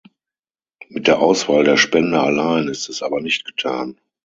Mit 0.89 1.05
der 1.05 1.19
Auswahl 1.19 1.63
der 1.63 1.77
Spender 1.77 2.23
allein 2.23 2.69
ist 2.69 2.89
es 2.89 3.03
aber 3.03 3.21
nicht 3.21 3.45
getan. 3.45 3.99